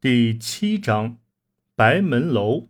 [0.00, 1.18] 第七章，
[1.74, 2.68] 白门楼。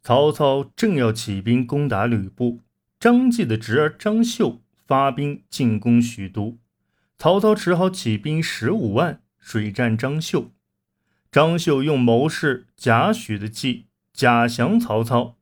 [0.00, 2.60] 曹操正要起兵攻打吕布，
[3.00, 6.56] 张继的侄儿张绣发兵进攻许都，
[7.18, 10.52] 曹操只好起兵十五万水战张绣。
[11.32, 15.36] 张绣用谋士贾诩的计假降曹操。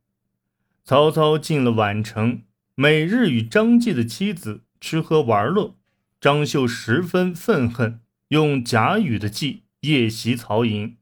[0.85, 2.41] 曹操进了宛城，
[2.75, 5.75] 每日与张继的妻子吃喝玩乐。
[6.19, 9.64] 张绣十分愤恨，用贾诩的计。
[9.85, 10.97] 夜袭曹营，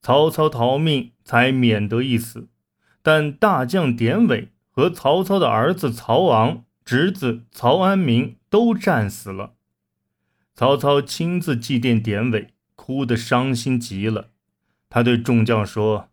[0.00, 2.48] 曹操逃命，才免得一死。
[3.02, 9.54] 但大将典韦和曹操的儿子曹昂、侄子曹安民都战死了。
[10.54, 14.30] 曹操亲自祭奠典韦，哭得伤心极了。
[14.90, 16.08] 他对众将说：“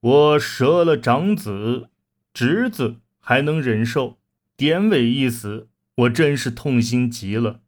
[0.00, 1.88] 我折了长子、
[2.34, 4.18] 侄子，还能忍受；
[4.56, 7.60] 典韦一死，我真是痛心极了。”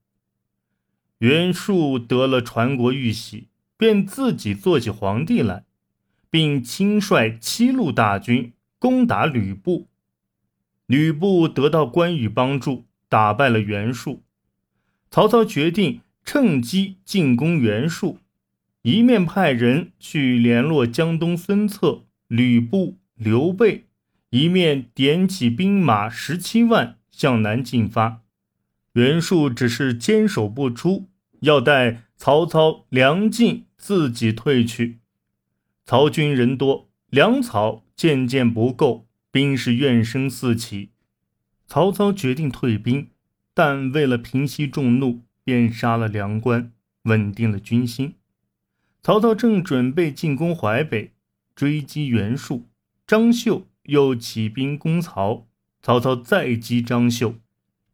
[1.19, 5.65] 袁术得了传国玉玺，便自己做起皇帝来，
[6.31, 9.89] 并亲率七路大军攻打吕布。
[10.87, 14.23] 吕布得到关羽帮助，打败了袁术。
[15.11, 18.19] 曹操决定趁机进攻袁术，
[18.83, 23.87] 一面派人去联络江东孙策、吕布、刘备，
[24.31, 28.23] 一面点起兵马十七万向南进发。
[28.95, 31.09] 袁术只是坚守不出。
[31.41, 34.99] 要待曹操粮尽，自己退去。
[35.85, 40.91] 曹军人多，粮草渐渐不够，兵士怨声四起。
[41.67, 43.11] 曹操决定退兵，
[43.55, 46.73] 但为了平息众怒，便杀了梁关，
[47.05, 48.15] 稳定了军心。
[49.03, 51.13] 曹操正准备进攻淮北，
[51.55, 52.69] 追击袁术。
[53.07, 55.47] 张绣又起兵攻曹，
[55.81, 57.37] 曹操再击张绣。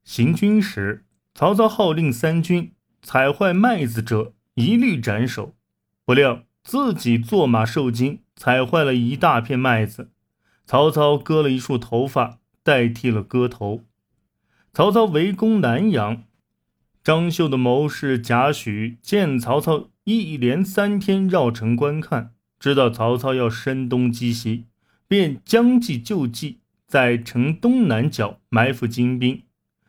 [0.03, 2.74] 行军时，曹操号令三军。
[3.05, 5.55] 踩坏麦子者一律斩首。
[6.07, 10.11] 不料自己坐马受惊，踩坏了一大片麦子。
[10.67, 13.85] 曹操割了一束头发代替了割头。
[14.73, 16.25] 曹操围攻南阳，
[17.03, 24.65] 张绣的谋士贾诩见曹操一连三天绕城观看，知道曹操要声东击西，
[25.07, 29.43] 便将计就计，在城东南角埋伏精兵。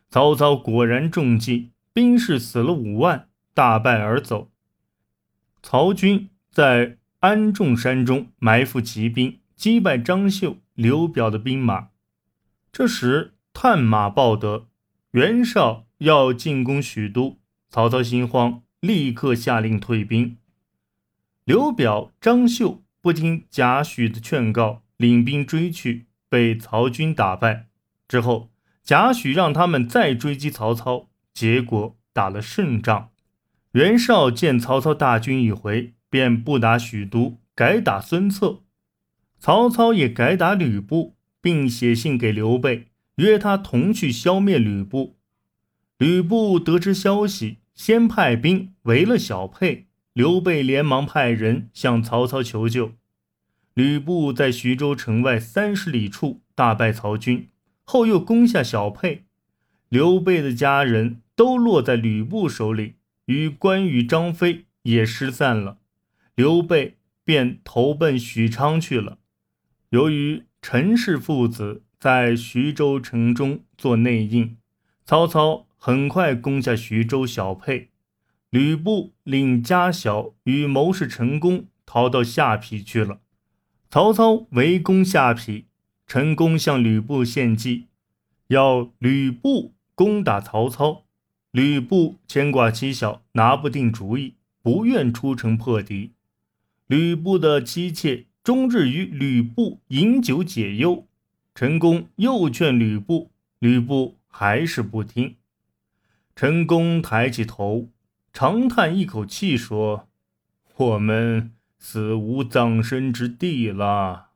[0.10, 1.72] 曹操果然中计。
[1.96, 4.52] 兵士死了五万，大败而走。
[5.64, 11.92] 曹军在安众山中埋伏骑兵，击败张绣、刘表的兵马。
[12.70, 14.68] 这时探马报得
[15.12, 17.40] 袁绍要进攻许都，
[17.70, 20.36] 曹操心慌，立刻下令退兵。
[21.46, 27.68] 刘表、张绣不听贾诩的劝告，领兵追去，被曹军打败。
[28.10, 28.50] 之后，
[28.84, 31.08] 贾诩让他们再追击曹操。
[31.36, 33.10] 结果打了胜仗，
[33.74, 38.62] 袁绍见曹操大军已回，便不打许都，改打孙策。
[39.38, 42.88] 曹操也改打吕布，并写信给刘备，
[43.18, 45.18] 约他同去消灭吕布。
[45.98, 52.94] 吕布得知消息，先派兵围了小沛，刘备连忙派人向曹操求救。
[53.74, 57.50] 吕布在徐州城外三十里处大败曹军，
[57.84, 59.26] 后又攻下小沛，
[59.90, 61.22] 刘备的家人。
[61.36, 65.80] 都落在吕布手里，与关羽、张飞也失散了。
[66.36, 69.18] 刘备便投奔许昌去了。
[69.90, 74.58] 由于陈氏父子在徐州城中做内应，
[75.06, 77.92] 曹操很快攻下徐州小沛。
[78.50, 83.20] 吕布令家小与谋士陈宫逃到下邳去了。
[83.90, 85.66] 曹操围攻下邳，
[86.08, 87.88] 陈宫向吕布献计，
[88.48, 91.05] 要吕布攻打曹操。
[91.56, 96.12] 吕布牵挂妻小，拿不定主意，不愿出城破敌。
[96.86, 101.08] 吕布的妻妾终日与吕布饮酒解忧。
[101.54, 105.38] 陈宫又劝吕布，吕布还是不听。
[106.36, 107.88] 陈宫抬起头，
[108.34, 110.10] 长叹一口气，说
[110.76, 114.32] ：“我们死无葬身之地了。”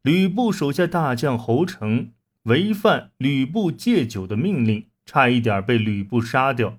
[0.00, 2.12] 吕布手下大将侯成
[2.44, 4.86] 违反吕布戒酒的命令。
[5.08, 6.78] 差一点被吕布杀掉，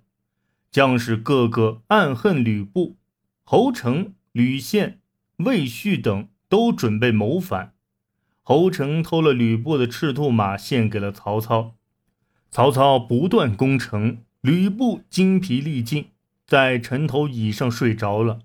[0.69, 2.95] 将士个个暗恨吕布。
[3.43, 4.99] 侯成、吕宪、
[5.37, 7.73] 魏续等都准备谋反。
[8.43, 11.73] 侯成偷了吕布的赤兔马，献给了曹操。
[12.51, 16.09] 曹操不断攻城，吕布精疲力尽，
[16.45, 18.41] 在城头椅上睡着了。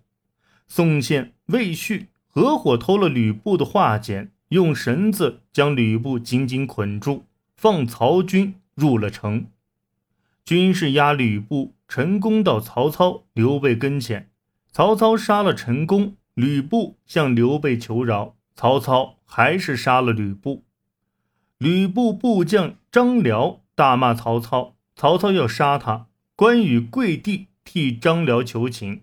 [0.67, 9.45] 宋宪、魏续合伙偷了吕布的画简，用绳子将吕布紧紧捆住，放曹军入了城。
[10.45, 14.31] 军士押吕布成功到曹操、刘备跟前，
[14.71, 20.65] 曹操杀了陈宫，吕布向刘备求饶，曹操还是杀了吕布。
[21.57, 26.09] 吕布部将张辽大骂曹操，曹操要杀他。
[26.37, 29.03] 关羽跪地替张辽求情，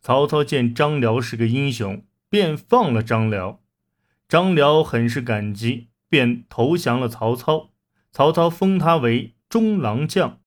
[0.00, 3.60] 曹操见张辽是个英雄，便放了张辽。
[4.28, 7.70] 张辽很是感激，便投降了曹操。
[8.12, 10.38] 曹操封他为中郎将。